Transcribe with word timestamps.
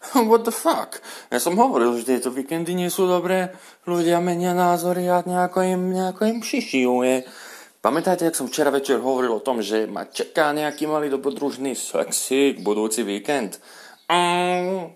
What 0.30 0.48
the 0.48 0.54
fuck? 0.54 1.04
Ja 1.28 1.36
som 1.36 1.60
hovoril, 1.60 1.92
že 2.00 2.16
tieto 2.16 2.32
víkendy 2.32 2.72
nie 2.72 2.88
sú 2.88 3.04
dobré, 3.04 3.52
ľudia 3.84 4.16
menia 4.24 4.56
názory 4.56 5.04
a 5.12 5.20
nejako 5.20 5.60
im, 5.60 5.82
nejako 5.92 6.22
im 6.24 6.38
šišiuje. 6.40 7.14
Pamätáte, 7.80 8.28
jak 8.28 8.36
som 8.36 8.48
včera 8.48 8.68
večer 8.68 9.00
hovoril 9.00 9.32
o 9.32 9.44
tom, 9.44 9.64
že 9.64 9.88
ma 9.88 10.04
čaká 10.04 10.52
nejaký 10.52 10.84
malý 10.84 11.08
dobrodružný 11.08 11.72
sexy 11.72 12.60
budúci 12.60 13.04
víkend? 13.04 13.56
Mm, 14.08 14.92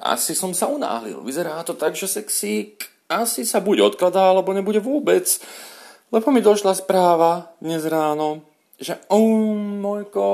asi 0.00 0.36
som 0.36 0.52
sa 0.52 0.68
unáhlil. 0.68 1.24
Vyzerá 1.24 1.64
to 1.64 1.72
tak, 1.72 1.96
že 1.96 2.08
sexík 2.08 2.84
asi 3.08 3.48
sa 3.48 3.64
buď 3.64 3.96
odkladá, 3.96 4.28
alebo 4.28 4.52
nebude 4.52 4.80
vôbec. 4.84 5.24
Lebo 6.12 6.28
mi 6.28 6.44
došla 6.44 6.76
správa 6.76 7.52
dnes 7.60 7.84
ráno, 7.88 8.44
že 8.78 8.94
oh, 9.10 9.58
môjko, 9.58 10.26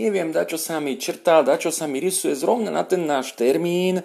neviem, 0.00 0.32
da 0.32 0.48
čo 0.48 0.56
sa 0.56 0.80
mi 0.80 0.96
črtá, 0.96 1.44
da 1.44 1.60
čo 1.60 1.68
sa 1.68 1.84
mi 1.84 2.00
rysuje 2.00 2.32
zrovna 2.32 2.72
na 2.72 2.88
ten 2.88 3.04
náš 3.04 3.36
termín 3.36 4.00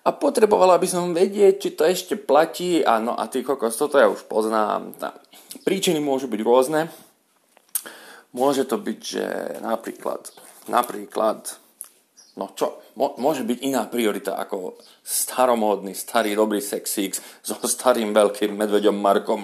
a 0.00 0.08
potrebovala 0.16 0.80
by 0.80 0.88
som 0.88 1.12
vedieť, 1.12 1.54
či 1.60 1.70
to 1.76 1.84
ešte 1.84 2.14
platí. 2.16 2.80
A 2.80 3.02
no 3.02 3.12
a 3.18 3.28
ty 3.28 3.44
kokos, 3.44 3.76
toto 3.76 4.00
ja 4.00 4.08
už 4.08 4.24
poznám. 4.30 4.96
Tá, 4.96 5.12
príčiny 5.66 6.00
môžu 6.00 6.30
byť 6.30 6.40
rôzne. 6.40 6.88
Môže 8.30 8.64
to 8.64 8.78
byť, 8.78 9.00
že 9.02 9.26
napríklad, 9.60 10.30
napríklad, 10.70 11.58
no 12.38 12.54
čo, 12.54 12.78
môže 12.94 13.42
byť 13.42 13.58
iná 13.66 13.90
priorita 13.90 14.38
ako 14.38 14.78
staromódny, 15.02 15.98
starý, 15.98 16.38
dobrý 16.38 16.62
sexík 16.62 17.18
so 17.42 17.58
starým 17.66 18.14
veľkým 18.14 18.54
medveďom 18.54 18.94
Markom. 18.94 19.42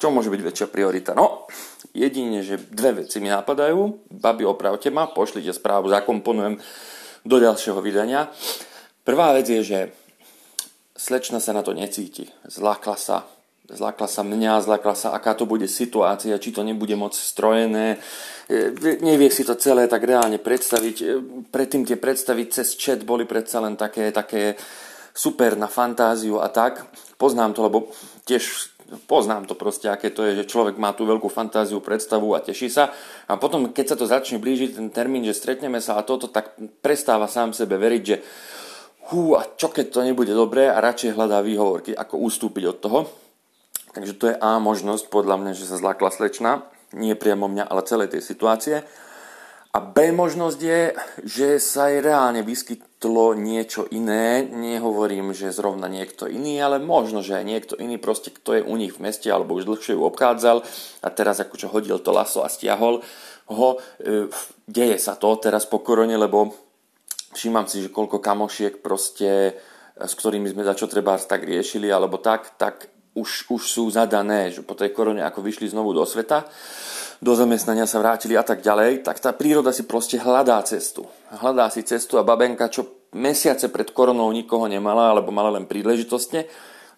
Čo 0.00 0.08
môže 0.08 0.32
byť 0.32 0.40
väčšia 0.40 0.66
priorita? 0.72 1.12
No, 1.12 1.44
jedine, 1.92 2.40
že 2.40 2.56
dve 2.56 3.04
veci 3.04 3.20
mi 3.20 3.28
napadajú. 3.28 4.08
Babi, 4.08 4.48
opravte 4.48 4.88
ma, 4.88 5.12
pošlite 5.12 5.52
správu, 5.52 5.92
zakomponujem 5.92 6.56
do 7.28 7.36
ďalšieho 7.36 7.76
vydania. 7.84 8.32
Prvá 9.04 9.36
vec 9.36 9.52
je, 9.52 9.60
že 9.60 9.78
slečna 10.96 11.36
sa 11.36 11.52
na 11.52 11.60
to 11.60 11.76
necíti. 11.76 12.32
Zlákla 12.48 12.96
sa, 12.96 13.28
zlákla 13.68 14.08
sa 14.08 14.24
mňa, 14.24 14.64
zlákla 14.64 14.96
sa, 14.96 15.12
aká 15.12 15.36
to 15.36 15.44
bude 15.44 15.68
situácia, 15.68 16.40
či 16.40 16.48
to 16.48 16.64
nebude 16.64 16.96
moc 16.96 17.12
strojené. 17.12 18.00
E, 18.48 18.72
nevie 19.04 19.28
si 19.28 19.44
to 19.44 19.52
celé 19.60 19.84
tak 19.84 20.08
reálne 20.08 20.40
predstaviť. 20.40 20.96
E, 20.96 21.06
predtým 21.52 21.84
tie 21.84 22.00
predstavy 22.00 22.48
cez 22.48 22.72
chat 22.72 23.04
boli 23.04 23.28
predsa 23.28 23.60
len 23.60 23.76
také, 23.76 24.08
také 24.16 24.56
super 25.12 25.60
na 25.60 25.68
fantáziu 25.68 26.40
a 26.40 26.48
tak. 26.48 26.88
Poznám 27.20 27.52
to, 27.52 27.68
lebo 27.68 27.78
tiež 28.24 28.72
poznám 29.06 29.46
to 29.46 29.54
proste, 29.54 29.86
aké 29.86 30.10
to 30.10 30.26
je, 30.26 30.42
že 30.42 30.50
človek 30.50 30.78
má 30.80 30.90
tú 30.94 31.06
veľkú 31.06 31.30
fantáziu, 31.30 31.78
predstavu 31.78 32.34
a 32.34 32.42
teší 32.42 32.68
sa 32.70 32.90
a 33.30 33.38
potom, 33.38 33.70
keď 33.70 33.94
sa 33.94 33.96
to 33.96 34.06
začne 34.08 34.42
blížiť 34.42 34.76
ten 34.78 34.88
termín, 34.90 35.22
že 35.22 35.36
stretneme 35.36 35.78
sa 35.78 35.98
a 35.98 36.06
toto, 36.06 36.26
tak 36.26 36.58
prestáva 36.82 37.30
sám 37.30 37.54
sebe 37.54 37.78
veriť, 37.78 38.02
že 38.02 38.16
hú, 39.10 39.34
a 39.34 39.46
čo 39.58 39.70
keď 39.70 39.86
to 39.90 40.06
nebude 40.06 40.30
dobré 40.30 40.70
a 40.70 40.78
radšej 40.78 41.14
hľadá 41.18 41.42
výhovorky, 41.42 41.94
ako 41.94 42.22
ustúpiť 42.22 42.64
od 42.70 42.78
toho. 42.78 43.00
Takže 43.90 44.12
to 44.14 44.24
je 44.30 44.36
A 44.38 44.62
možnosť, 44.62 45.10
podľa 45.10 45.36
mňa, 45.42 45.52
že 45.58 45.66
sa 45.66 45.74
zlákla 45.74 46.14
slečna, 46.14 46.62
nie 46.94 47.18
priamo 47.18 47.50
mňa, 47.50 47.66
ale 47.66 47.86
celej 47.86 48.14
tej 48.14 48.22
situácie. 48.22 48.86
A 49.70 49.78
B 49.78 50.10
možnosť 50.10 50.58
je, 50.58 50.82
že 51.22 51.48
sa 51.62 51.94
jej 51.94 52.02
reálne 52.02 52.42
vyskytlo 52.42 53.38
niečo 53.38 53.86
iné. 53.94 54.42
Nehovorím, 54.42 55.30
že 55.30 55.54
zrovna 55.54 55.86
niekto 55.86 56.26
iný, 56.26 56.58
ale 56.58 56.82
možno, 56.82 57.22
že 57.22 57.38
aj 57.38 57.46
niekto 57.46 57.74
iný 57.78 57.94
proste, 58.02 58.34
kto 58.34 58.58
je 58.58 58.66
u 58.66 58.74
nich 58.74 58.98
v 58.98 59.06
meste 59.06 59.30
alebo 59.30 59.54
už 59.54 59.70
dlhšie 59.70 59.94
ju 59.94 60.02
obchádzal 60.02 60.66
a 61.06 61.08
teraz 61.14 61.38
akože 61.38 61.70
hodil 61.70 62.02
to 62.02 62.10
laso 62.10 62.42
a 62.42 62.50
stiahol 62.50 62.98
ho. 63.46 63.68
E, 64.02 64.26
deje 64.66 64.98
sa 64.98 65.14
to 65.14 65.38
teraz 65.38 65.70
po 65.70 65.78
korone, 65.86 66.18
lebo 66.18 66.50
všímam 67.38 67.70
si, 67.70 67.86
že 67.86 67.94
koľko 67.94 68.18
kamošiek 68.18 68.82
proste, 68.82 69.54
s 69.94 70.12
ktorými 70.18 70.50
sme 70.50 70.66
za 70.66 70.74
čo 70.74 70.90
treba 70.90 71.14
tak 71.14 71.46
riešili 71.46 71.86
alebo 71.94 72.18
tak, 72.18 72.58
tak 72.58 72.90
už, 73.14 73.54
už 73.54 73.62
sú 73.62 73.86
zadané, 73.86 74.50
že 74.50 74.66
po 74.66 74.74
tej 74.74 74.90
korone 74.90 75.22
ako 75.22 75.46
vyšli 75.46 75.70
znovu 75.70 75.94
do 75.94 76.02
sveta 76.02 76.50
do 77.20 77.32
zamestnania 77.36 77.84
sa 77.84 78.00
vrátili 78.00 78.32
a 78.34 78.44
tak 78.44 78.64
ďalej, 78.64 79.04
tak 79.04 79.20
tá 79.20 79.36
príroda 79.36 79.76
si 79.76 79.84
proste 79.84 80.16
hľadá 80.16 80.56
cestu. 80.64 81.04
Hľadá 81.28 81.68
si 81.68 81.84
cestu 81.84 82.16
a 82.16 82.24
babenka, 82.24 82.72
čo 82.72 83.08
mesiace 83.12 83.68
pred 83.68 83.92
koronou 83.92 84.32
nikoho 84.32 84.64
nemala, 84.64 85.12
alebo 85.12 85.28
mala 85.28 85.52
len 85.52 85.68
príležitostne, 85.68 86.48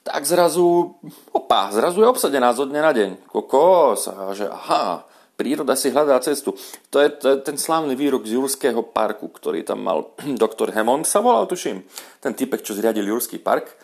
tak 0.03 0.23
zrazu, 0.27 0.99
opa, 1.31 1.71
zrazu 1.75 2.03
je 2.03 2.11
obsadená 2.11 2.55
zo 2.55 2.67
dňa 2.67 2.83
na 2.83 2.93
deň. 2.95 3.11
Kokos, 3.31 4.11
a 4.11 4.31
že 4.35 4.47
aha, 4.51 5.07
príroda 5.35 5.75
si 5.75 5.91
hľadá 5.91 6.19
cestu. 6.23 6.55
To 6.95 7.03
je, 7.03 7.11
to 7.19 7.27
je 7.35 7.37
ten 7.43 7.59
slávny 7.59 7.99
výrok 7.99 8.23
z 8.23 8.39
Jurského 8.39 8.83
parku, 8.83 9.27
ktorý 9.27 9.67
tam 9.67 9.83
mal 9.83 10.15
doktor 10.43 10.71
Hemond, 10.71 11.03
sa 11.03 11.19
volal, 11.19 11.51
tuším, 11.51 11.83
ten 12.23 12.35
typek, 12.35 12.63
čo 12.63 12.79
zriadil 12.79 13.11
Jurský 13.11 13.43
park, 13.43 13.75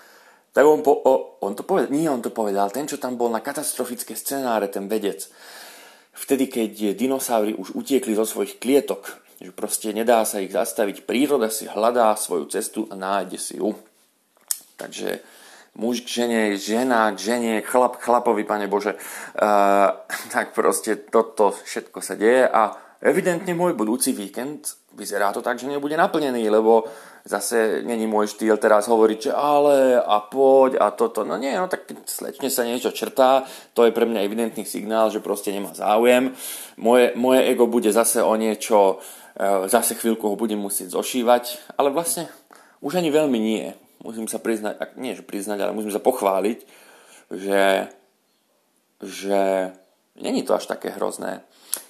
tak 0.55 0.62
on, 0.66 0.82
po, 0.82 0.94
o, 1.03 1.38
on 1.43 1.55
to 1.55 1.62
povedal, 1.62 1.91
nie 1.91 2.10
on 2.10 2.22
to 2.22 2.31
povedal, 2.31 2.70
ten, 2.70 2.87
čo 2.87 2.99
tam 2.99 3.15
bol 3.15 3.31
na 3.31 3.43
katastrofické 3.43 4.19
scenáre, 4.19 4.66
ten 4.66 4.91
vedec, 4.91 5.31
vtedy, 6.19 6.51
keď 6.51 6.99
dinosaury 6.99 7.55
už 7.55 7.79
utiekli 7.79 8.19
zo 8.19 8.27
svojich 8.27 8.59
klietok, 8.59 9.23
že 9.39 9.55
proste 9.55 9.95
nedá 9.95 10.27
sa 10.27 10.43
ich 10.43 10.51
zastaviť, 10.51 11.06
príroda 11.06 11.47
si 11.47 11.71
hľadá 11.71 12.11
svoju 12.19 12.51
cestu 12.51 12.91
a 12.91 12.99
nájde 12.99 13.39
si 13.39 13.62
ju. 13.62 13.71
Takže 14.75 15.23
muž 15.79 16.03
k 16.03 16.23
žene, 16.23 16.41
žena 16.59 17.15
k 17.15 17.19
žene, 17.23 17.53
chlap 17.62 18.03
chlapovi, 18.03 18.43
pane 18.43 18.67
Bože, 18.67 18.99
uh, 18.99 19.95
tak 20.34 20.51
proste 20.59 20.99
toto 20.99 21.55
všetko 21.55 21.99
sa 22.03 22.19
deje 22.19 22.50
a 22.50 22.75
evidentne 23.03 23.54
môj 23.54 23.78
budúci 23.78 24.10
víkend 24.14 24.78
vyzerá 24.98 25.31
to 25.31 25.38
tak, 25.38 25.62
že 25.62 25.70
nebude 25.70 25.94
naplnený, 25.94 26.50
lebo 26.50 26.82
zase 27.22 27.86
není 27.86 28.10
môj 28.10 28.34
štýl 28.34 28.59
teraz 28.59 28.91
hovoriť, 28.91 29.31
že 29.31 29.32
ale 29.32 30.03
a 30.03 30.19
poď 30.19 30.82
a 30.82 30.91
toto. 30.91 31.22
No 31.22 31.38
nie, 31.38 31.54
no 31.54 31.70
tak 31.70 31.87
slečne 32.10 32.50
sa 32.50 32.66
niečo 32.66 32.91
črtá, 32.91 33.47
to 33.78 33.87
je 33.87 33.94
pre 33.94 34.03
mňa 34.03 34.26
evidentný 34.26 34.66
signál, 34.66 35.14
že 35.14 35.22
proste 35.22 35.54
nemá 35.54 35.70
záujem. 35.70 36.34
Moje, 36.75 37.14
moje 37.14 37.47
ego 37.47 37.70
bude 37.70 37.94
zase 37.94 38.19
o 38.19 38.34
niečo, 38.34 38.98
e, 39.38 39.70
zase 39.70 39.94
chvíľku 39.94 40.34
ho 40.34 40.34
budem 40.34 40.58
musieť 40.58 40.98
zošívať, 40.98 41.78
ale 41.78 41.94
vlastne 41.94 42.26
už 42.82 42.98
ani 42.98 43.14
veľmi 43.14 43.38
nie. 43.38 43.70
Musím 44.03 44.26
sa 44.26 44.42
priznať, 44.42 44.98
nie 44.98 45.14
že 45.14 45.22
priznať, 45.22 45.62
ale 45.62 45.75
musím 45.75 45.94
sa 45.94 46.03
pochváliť, 46.03 46.58
že, 47.34 47.91
že 49.03 49.41
není 50.19 50.42
to 50.42 50.54
až 50.54 50.70
také 50.70 50.94
hrozné. 50.94 51.42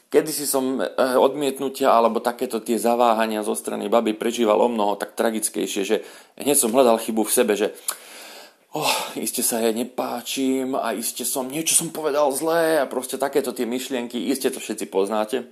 Kedy 0.08 0.32
si 0.32 0.48
som 0.48 0.80
eh, 0.80 0.88
odmietnutia 1.16 1.92
alebo 1.92 2.24
takéto 2.24 2.64
tie 2.64 2.80
zaváhania 2.80 3.44
zo 3.44 3.52
strany 3.52 3.92
baby 3.92 4.16
prežíval 4.16 4.56
o 4.60 4.68
mnoho 4.68 4.96
tak 4.96 5.12
tragickejšie, 5.12 5.82
že 5.84 5.96
hneď 6.40 6.56
som 6.56 6.72
hľadal 6.72 6.96
chybu 6.96 7.28
v 7.28 7.34
sebe, 7.34 7.52
že 7.56 7.76
oh, 8.72 8.94
iste 9.20 9.44
sa 9.44 9.60
ja 9.60 9.68
nepáčim 9.72 10.72
a 10.72 10.96
iste 10.96 11.28
som, 11.28 11.48
niečo 11.48 11.76
som 11.76 11.92
povedal 11.92 12.32
zlé 12.32 12.80
a 12.80 12.90
proste 12.90 13.20
takéto 13.20 13.52
tie 13.52 13.68
myšlienky, 13.68 14.32
iste 14.32 14.48
to 14.48 14.60
všetci 14.60 14.88
poznáte. 14.88 15.48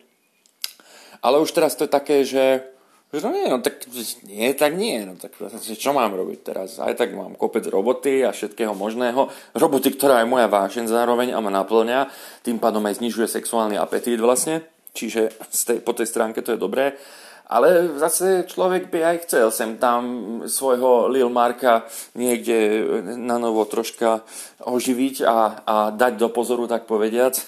Ale 1.21 1.41
už 1.41 1.53
teraz 1.53 1.77
to 1.77 1.89
je 1.89 1.93
také, 1.93 2.25
že 2.25 2.45
že 2.45 2.76
no 3.15 3.31
nie, 3.31 3.47
no 3.47 3.63
tak 3.63 3.87
nie, 4.27 4.51
tak 4.55 4.75
nie, 4.75 5.07
no 5.07 5.15
tak 5.15 5.39
čo 5.63 5.91
mám 5.95 6.11
robiť 6.11 6.41
teraz? 6.43 6.83
Aj 6.83 6.91
tak 6.99 7.15
mám 7.15 7.39
kopec 7.39 7.63
roboty 7.71 8.27
a 8.27 8.35
všetkého 8.35 8.75
možného. 8.75 9.31
Roboty, 9.55 9.95
ktorá 9.95 10.21
je 10.21 10.31
moja 10.31 10.51
vášeň 10.51 10.91
zároveň 10.91 11.31
a 11.31 11.39
ma 11.39 11.55
naplňa, 11.55 12.11
tým 12.43 12.59
pádom 12.59 12.83
aj 12.85 12.99
znižuje 12.99 13.31
sexuálny 13.31 13.79
apetít 13.79 14.19
vlastne, 14.19 14.67
čiže 14.91 15.31
z 15.55 15.61
tej, 15.63 15.79
po 15.87 15.95
tej 15.95 16.11
stránke 16.11 16.43
to 16.43 16.55
je 16.55 16.61
dobré. 16.61 16.99
Ale 17.47 17.95
zase 18.03 18.43
človek 18.51 18.91
by 18.91 19.01
aj 19.07 19.17
chcel 19.23 19.55
sem 19.55 19.79
tam 19.79 20.03
svojho 20.51 21.07
Lil 21.07 21.31
Marka 21.31 21.87
niekde 22.19 22.83
na 23.15 23.39
novo 23.39 23.63
troška 23.71 24.27
oživiť 24.67 25.23
a, 25.23 25.39
a 25.63 25.77
dať 25.95 26.19
do 26.19 26.29
pozoru, 26.35 26.67
tak 26.67 26.91
povediac. 26.91 27.39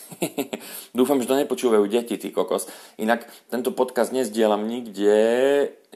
Dúfam, 0.99 1.19
že 1.19 1.27
to 1.27 1.35
nepočúvajú 1.35 1.83
deti, 1.91 2.15
ty 2.15 2.31
kokos. 2.31 2.71
Inak 3.03 3.27
tento 3.51 3.75
podcast 3.75 4.15
nezdielam 4.15 4.71
nikde, 4.71 5.19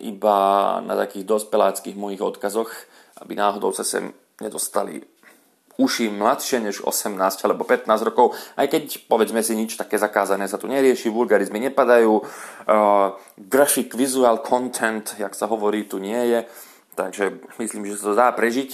iba 0.02 0.38
na 0.82 0.98
takých 0.98 1.22
dospeláckých 1.22 1.94
mojich 1.94 2.26
odkazoch, 2.26 2.74
aby 3.22 3.38
náhodou 3.38 3.70
sa 3.70 3.86
sem 3.86 4.10
nedostali 4.42 5.11
uši 5.80 6.12
mladšie 6.12 6.60
než 6.60 6.84
18 6.84 7.16
alebo 7.48 7.64
15 7.64 7.88
rokov, 8.04 8.36
aj 8.56 8.66
keď 8.68 8.84
povedzme 9.08 9.40
si 9.40 9.56
nič 9.56 9.76
také 9.80 9.96
zakázané 9.96 10.44
sa 10.48 10.60
tu 10.60 10.68
nerieši, 10.68 11.08
vulgarizmy 11.08 11.60
nepadajú, 11.70 12.12
uh, 12.20 13.16
graphic 13.40 13.96
visual 13.96 14.44
content, 14.44 15.16
jak 15.16 15.32
sa 15.32 15.48
hovorí, 15.48 15.88
tu 15.88 15.96
nie 15.96 16.18
je, 16.28 16.40
takže 16.96 17.40
myslím, 17.56 17.88
že 17.88 17.96
sa 17.96 18.12
to 18.12 18.14
dá 18.18 18.28
prežiť. 18.32 18.70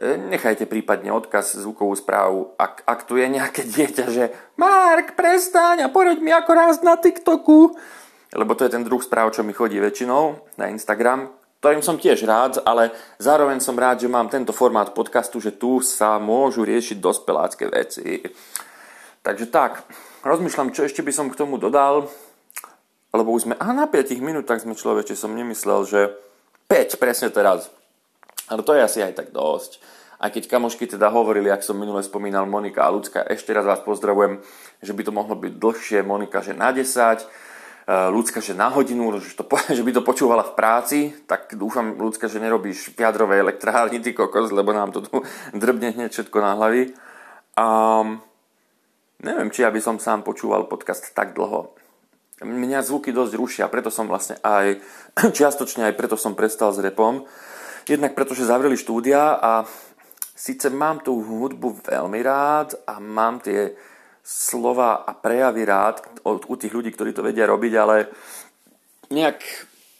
E, 0.00 0.16
nechajte 0.16 0.64
prípadne 0.64 1.12
odkaz, 1.12 1.60
zvukovú 1.60 1.92
správu, 1.92 2.56
ak, 2.56 2.88
ak 2.88 3.04
tu 3.04 3.20
je 3.20 3.28
nejaké 3.28 3.68
dieťa, 3.68 4.04
že 4.08 4.32
Mark, 4.56 5.12
prestaň 5.12 5.84
a 5.84 5.92
poreď 5.92 6.24
mi 6.24 6.32
ako 6.32 6.50
raz 6.56 6.80
na 6.80 6.96
TikToku, 6.96 7.76
lebo 8.32 8.56
to 8.56 8.64
je 8.64 8.72
ten 8.72 8.86
druh 8.86 9.02
správ, 9.02 9.34
čo 9.36 9.44
mi 9.44 9.52
chodí 9.52 9.76
väčšinou 9.76 10.56
na 10.56 10.72
Instagram, 10.72 11.28
ktorým 11.60 11.84
som 11.84 12.00
tiež 12.00 12.24
rád, 12.24 12.64
ale 12.64 12.88
zároveň 13.20 13.60
som 13.60 13.76
rád, 13.76 14.00
že 14.00 14.08
mám 14.08 14.32
tento 14.32 14.48
formát 14.56 14.96
podcastu, 14.96 15.44
že 15.44 15.52
tu 15.52 15.84
sa 15.84 16.16
môžu 16.16 16.64
riešiť 16.64 16.96
dospelácké 16.96 17.68
veci. 17.68 18.24
Takže 19.20 19.52
tak, 19.52 19.84
rozmýšľam, 20.24 20.72
čo 20.72 20.88
ešte 20.88 21.04
by 21.04 21.12
som 21.12 21.28
k 21.28 21.36
tomu 21.36 21.60
dodal, 21.60 22.08
lebo 23.12 23.36
už 23.36 23.44
sme, 23.44 23.54
aha, 23.60 23.76
na 23.76 23.84
5 23.84 24.08
minútach 24.24 24.64
sme 24.64 24.72
človeče, 24.72 25.12
som 25.12 25.36
nemyslel, 25.36 25.84
že 25.84 26.00
5 26.64 26.96
presne 26.96 27.28
teraz. 27.28 27.68
Ale 28.48 28.64
to 28.64 28.72
je 28.72 28.80
asi 28.80 29.04
aj 29.04 29.20
tak 29.20 29.28
dosť. 29.28 29.84
Aj 30.16 30.32
keď 30.32 30.48
kamošky 30.48 30.88
teda 30.88 31.12
hovorili, 31.12 31.52
ak 31.52 31.60
som 31.60 31.76
minule 31.76 32.00
spomínal 32.00 32.48
Monika 32.48 32.88
a 32.88 32.92
Lucka, 32.92 33.20
ešte 33.28 33.52
raz 33.52 33.68
vás 33.68 33.84
pozdravujem, 33.84 34.40
že 34.80 34.96
by 34.96 35.02
to 35.04 35.12
mohlo 35.12 35.36
byť 35.36 35.52
dlhšie, 35.60 36.00
Monika, 36.08 36.40
že 36.40 36.56
na 36.56 36.72
10, 36.72 36.88
ľudská, 37.88 38.38
že 38.44 38.52
na 38.52 38.68
hodinu, 38.68 39.16
že, 39.18 39.34
to, 39.34 39.44
že 39.76 39.82
by 39.82 39.92
to 39.94 40.02
počúvala 40.04 40.44
v 40.44 40.56
práci, 40.56 40.98
tak 41.24 41.54
dúfam, 41.56 41.96
ľudská, 41.96 42.28
že 42.28 42.42
nerobíš 42.42 42.92
v 42.94 43.02
jadrovej 43.02 43.40
elektrárni, 43.40 44.02
ty 44.02 44.12
kokos, 44.12 44.52
lebo 44.52 44.70
nám 44.74 44.92
to 44.92 45.00
tu 45.04 45.24
drbne 45.62 45.94
hneď 45.94 46.10
všetko 46.12 46.38
na 46.38 46.52
hlavy. 46.58 46.82
Um, 47.58 48.22
neviem, 49.24 49.50
či 49.50 49.66
ja 49.66 49.70
by 49.72 49.80
som 49.82 49.96
sám 49.98 50.22
počúval 50.22 50.70
podcast 50.70 51.10
tak 51.12 51.34
dlho. 51.34 51.74
Mňa 52.40 52.80
zvuky 52.80 53.12
dosť 53.12 53.32
rušia, 53.36 53.64
preto 53.68 53.92
som 53.92 54.08
vlastne 54.08 54.40
aj, 54.40 54.80
čiastočne 55.36 55.92
aj 55.92 55.94
preto 55.98 56.16
som 56.16 56.32
prestal 56.32 56.72
s 56.72 56.80
repom. 56.80 57.28
Jednak 57.84 58.14
preto, 58.14 58.36
že 58.36 58.48
zavreli 58.48 58.78
štúdia 58.78 59.40
a 59.40 59.66
síce 60.36 60.72
mám 60.72 61.04
tú 61.04 61.20
hudbu 61.20 61.84
veľmi 61.84 62.20
rád 62.22 62.78
a 62.88 62.96
mám 63.02 63.44
tie 63.44 63.74
slova 64.30 65.02
a 65.02 65.10
prejavy 65.10 65.66
rád 65.66 66.22
u 66.22 66.54
tých 66.54 66.70
ľudí, 66.70 66.94
ktorí 66.94 67.10
to 67.10 67.26
vedia 67.26 67.50
robiť, 67.50 67.72
ale 67.74 68.06
nejak 69.10 69.42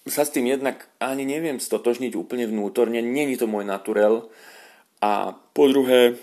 sa 0.06 0.22
s 0.22 0.30
tým 0.30 0.46
jednak 0.46 0.86
ani 1.02 1.26
neviem 1.26 1.58
stotožniť 1.58 2.14
úplne 2.14 2.46
vnútorne, 2.46 3.02
není 3.02 3.34
to 3.34 3.50
môj 3.50 3.66
naturel. 3.66 4.30
A 5.02 5.34
po 5.34 5.66
druhé, 5.66 6.14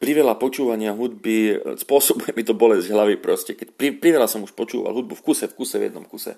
priveľa 0.00 0.40
počúvania 0.40 0.96
hudby 0.96 1.60
spôsobuje 1.76 2.32
mi 2.32 2.48
to 2.48 2.56
bolesť 2.56 2.88
hlavy 2.88 3.20
proste. 3.20 3.52
Keď 3.52 3.68
pri, 3.76 3.88
priveľa 4.00 4.32
som 4.32 4.40
už 4.40 4.56
počúval 4.56 4.96
hudbu 4.96 5.20
v 5.20 5.24
kuse, 5.24 5.52
v 5.52 5.56
kuse, 5.60 5.76
v 5.76 5.92
jednom 5.92 6.08
kuse. 6.08 6.32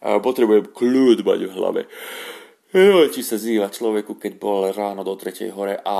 A 0.00 0.24
potrebujem 0.24 0.72
kľud 0.72 1.20
mať 1.20 1.40
v 1.44 1.52
hlave. 1.52 1.82
Či 3.12 3.20
sa 3.20 3.36
zýva 3.36 3.68
človeku, 3.68 4.16
keď 4.16 4.32
bol 4.40 4.72
ráno 4.72 5.04
do 5.04 5.12
tretej 5.20 5.52
hore 5.52 5.76
a 5.84 5.96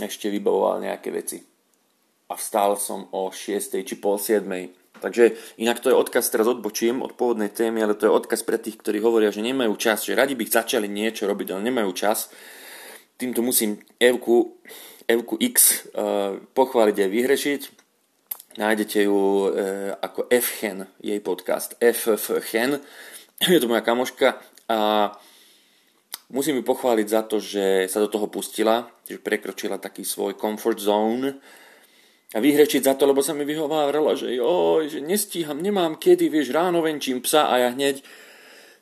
ešte 0.00 0.32
vybavoval 0.32 0.80
nejaké 0.80 1.12
veci 1.12 1.53
a 2.28 2.34
vstal 2.34 2.76
som 2.80 3.08
o 3.12 3.28
6 3.28 3.84
či 3.84 3.94
pol 4.00 4.16
7. 4.16 4.44
Takže 5.04 5.36
inak 5.60 5.84
to 5.84 5.92
je 5.92 6.00
odkaz, 6.00 6.32
teraz 6.32 6.48
odbočím 6.48 7.04
od 7.04 7.12
pôvodnej 7.12 7.52
témy, 7.52 7.84
ale 7.84 7.92
to 7.92 8.08
je 8.08 8.16
odkaz 8.16 8.40
pre 8.40 8.56
tých, 8.56 8.80
ktorí 8.80 9.04
hovoria, 9.04 9.28
že 9.28 9.44
nemajú 9.44 9.76
čas, 9.76 10.06
že 10.06 10.16
radi 10.16 10.32
by 10.32 10.48
začali 10.48 10.88
niečo 10.88 11.28
robiť, 11.28 11.52
ale 11.52 11.66
nemajú 11.68 11.92
čas. 11.92 12.32
Týmto 13.20 13.44
musím 13.44 13.76
Evku, 14.00 14.56
Evku 15.04 15.36
X 15.36 15.84
uh, 15.92 16.40
pochváliť 16.56 16.96
a 17.04 17.12
vyhrešiť. 17.12 17.62
Nájdete 18.56 19.04
ju 19.04 19.12
uh, 19.12 19.92
ako 20.00 20.30
Fchen, 20.30 20.88
jej 21.04 21.20
podcast. 21.20 21.76
Fchen. 21.84 22.80
Je 23.44 23.60
to 23.60 23.68
moja 23.68 23.84
kamoška 23.84 24.40
a 24.72 25.12
musím 26.32 26.62
ju 26.62 26.64
pochváliť 26.64 27.06
za 27.10 27.22
to, 27.28 27.42
že 27.42 27.90
sa 27.92 28.00
do 28.00 28.08
toho 28.08 28.30
pustila, 28.32 28.88
že 29.04 29.20
prekročila 29.20 29.76
taký 29.76 30.06
svoj 30.06 30.38
comfort 30.38 30.80
zone, 30.80 31.36
a 32.34 32.42
vyhrečiť 32.42 32.82
za 32.82 32.98
to, 32.98 33.06
lebo 33.06 33.22
sa 33.22 33.30
mi 33.30 33.46
vyhovárala, 33.46 34.18
že 34.18 34.34
joj, 34.34 34.90
že 34.90 34.98
nestíham, 34.98 35.62
nemám 35.62 35.94
kedy, 35.94 36.26
vieš, 36.26 36.50
ráno 36.50 36.82
venčím 36.82 37.22
psa 37.22 37.46
a 37.46 37.54
ja 37.62 37.68
hneď 37.70 38.02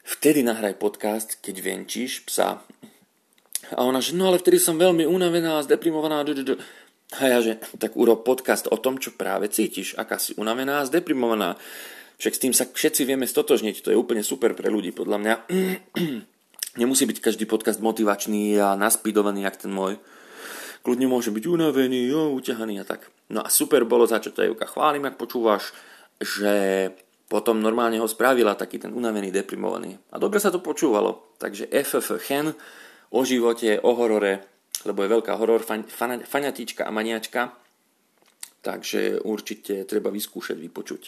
vtedy 0.09 0.41
nahraj 0.41 0.81
podcast, 0.81 1.37
keď 1.45 1.61
venčíš 1.61 2.25
psa. 2.25 2.65
A 3.77 3.81
ona, 3.85 4.01
že 4.01 4.17
no 4.17 4.33
ale 4.33 4.41
vtedy 4.41 4.57
som 4.57 4.81
veľmi 4.81 5.05
unavená, 5.05 5.61
zdeprimovaná. 5.69 6.25
A 7.21 7.23
ja, 7.29 7.39
že 7.45 7.61
tak 7.77 7.93
urob 7.93 8.25
podcast 8.25 8.73
o 8.73 8.81
tom, 8.81 8.97
čo 8.97 9.13
práve 9.13 9.53
cítiš, 9.53 10.01
aká 10.01 10.17
si 10.17 10.33
unavená 10.41 10.81
a 10.81 10.89
zdeprimovaná. 10.89 11.61
Však 12.17 12.33
s 12.33 12.43
tým 12.43 12.55
sa 12.57 12.65
všetci 12.65 13.05
vieme 13.05 13.29
stotožniť, 13.29 13.85
to 13.85 13.93
je 13.93 14.01
úplne 14.01 14.25
super 14.25 14.57
pre 14.57 14.73
ľudí, 14.73 14.97
podľa 14.97 15.19
mňa. 15.21 15.35
Nemusí 16.81 17.05
byť 17.05 17.19
každý 17.21 17.45
podcast 17.45 17.85
motivačný 17.85 18.57
a 18.57 18.81
naspidovaný, 18.81 19.45
jak 19.45 19.61
ten 19.61 19.73
môj 19.73 20.01
kľudne 20.83 21.07
môže 21.07 21.31
byť 21.31 21.45
unavený, 21.47 22.11
jo, 22.11 22.35
uťahaný 22.37 22.83
a 22.83 22.85
tak. 22.85 23.09
No 23.31 23.41
a 23.43 23.49
super 23.49 23.87
bolo, 23.87 24.05
za 24.05 24.19
čo 24.19 24.35
to 24.35 24.45
Juka 24.45 24.67
chválim, 24.67 25.07
ak 25.07 25.17
počúvaš, 25.17 25.73
že 26.19 26.91
potom 27.33 27.65
normálne 27.65 27.97
ho 27.97 28.05
spravila 28.05 28.53
taký 28.53 28.77
ten 28.77 28.93
unavený, 28.93 29.33
deprimovaný. 29.33 29.97
A 30.13 30.21
dobre 30.21 30.37
sa 30.37 30.53
to 30.53 30.61
počúvalo. 30.61 31.33
Takže 31.41 31.73
FF 31.73 32.21
Chen 32.21 32.53
o 33.09 33.21
živote, 33.25 33.81
o 33.81 33.97
horore, 33.97 34.45
lebo 34.85 35.01
je 35.01 35.13
veľká 35.17 35.33
horor 35.41 35.65
fan, 35.65 35.89
fan, 35.89 36.21
fanatička 36.29 36.85
a 36.85 36.93
maniačka. 36.93 37.57
Takže 38.61 39.25
určite 39.25 39.89
treba 39.89 40.13
vyskúšať, 40.13 40.61
vypočuť. 40.61 41.03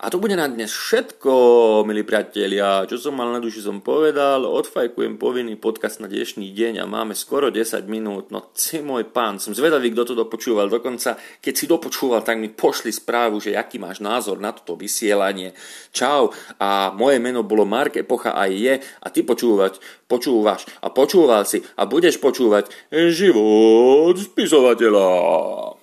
A 0.00 0.08
to 0.08 0.16
bude 0.16 0.32
na 0.32 0.48
dnes 0.48 0.72
všetko, 0.72 1.84
milí 1.84 2.08
priatelia. 2.08 2.88
Čo 2.88 2.96
som 2.96 3.20
mal 3.20 3.36
na 3.36 3.36
duši, 3.36 3.60
som 3.60 3.84
povedal. 3.84 4.48
Odfajkujem 4.48 5.20
povinný 5.20 5.60
podcast 5.60 6.00
na 6.00 6.08
dnešný 6.08 6.56
deň 6.56 6.80
a 6.80 6.88
máme 6.88 7.12
skoro 7.12 7.52
10 7.52 7.84
minút. 7.84 8.32
No, 8.32 8.48
si 8.56 8.80
môj 8.80 9.12
pán, 9.12 9.36
som 9.36 9.52
zvedavý, 9.52 9.92
kto 9.92 10.08
to 10.08 10.14
dopočúval. 10.16 10.72
Dokonca, 10.72 11.20
keď 11.44 11.52
si 11.52 11.68
dopočúval, 11.68 12.24
tak 12.24 12.40
mi 12.40 12.48
pošli 12.48 12.96
správu, 12.96 13.44
že 13.44 13.52
aký 13.52 13.76
máš 13.76 14.00
názor 14.00 14.40
na 14.40 14.56
toto 14.56 14.72
vysielanie. 14.72 15.52
Čau. 15.92 16.32
A 16.56 16.96
moje 16.96 17.20
meno 17.20 17.44
bolo 17.44 17.68
Mark 17.68 18.00
Epocha 18.00 18.32
aj 18.40 18.50
je. 18.56 18.74
A 19.04 19.06
ty 19.12 19.20
počúvať, 19.20 19.84
počúvaš 20.08 20.64
a 20.80 20.88
počúval 20.88 21.44
si 21.44 21.60
a 21.76 21.84
budeš 21.84 22.16
počúvať 22.16 22.72
život 23.12 24.16
spisovateľa. 24.16 25.79